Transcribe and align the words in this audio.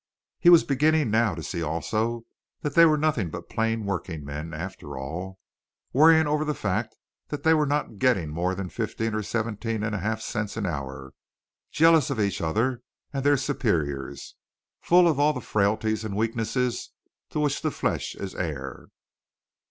He 0.39 0.49
was 0.49 0.63
beginning 0.63 1.11
now 1.11 1.35
to 1.35 1.43
see 1.43 1.61
also 1.61 2.23
that 2.61 2.73
they 2.73 2.85
were 2.87 2.97
nothing 2.97 3.29
but 3.29 3.49
plain 3.51 3.85
workingmen 3.85 4.51
after 4.51 4.97
all, 4.97 5.37
worrying 5.93 6.25
over 6.25 6.43
the 6.43 6.55
fact 6.55 6.95
that 7.27 7.43
they 7.43 7.53
were 7.53 7.67
not 7.67 7.99
getting 7.99 8.29
more 8.31 8.55
than 8.55 8.69
fifteen 8.69 9.13
or 9.13 9.21
seventeen 9.21 9.83
and 9.83 9.93
a 9.93 9.99
half 9.99 10.19
cents 10.19 10.57
an 10.57 10.65
hour; 10.65 11.13
jealous 11.69 12.09
of 12.09 12.19
each 12.19 12.41
other 12.41 12.81
and 13.13 13.23
their 13.23 13.37
superiors, 13.37 14.33
full 14.81 15.07
of 15.07 15.19
all 15.19 15.33
the 15.33 15.39
frailties 15.39 16.03
and 16.03 16.15
weaknesses 16.15 16.89
to 17.29 17.39
which 17.39 17.61
the 17.61 17.69
flesh 17.69 18.15
is 18.15 18.33
heir. 18.33 18.87